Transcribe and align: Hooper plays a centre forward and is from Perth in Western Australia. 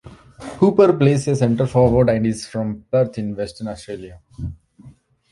Hooper 0.59 0.93
plays 0.97 1.27
a 1.27 1.35
centre 1.35 1.67
forward 1.67 2.09
and 2.09 2.25
is 2.25 2.47
from 2.47 2.85
Perth 2.89 3.19
in 3.19 3.35
Western 3.35 3.67
Australia. 3.67 4.19